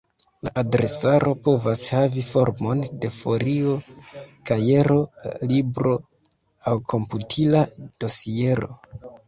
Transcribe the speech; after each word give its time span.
La 0.45 0.51
adresaro 0.59 1.33
povas 1.47 1.83
havi 1.95 2.23
formon 2.29 2.81
de 3.03 3.11
folio, 3.19 3.75
kajero, 4.51 4.99
libro 5.53 5.95
aŭ 6.73 6.77
komputila 6.97 7.65
dosiero. 8.05 8.75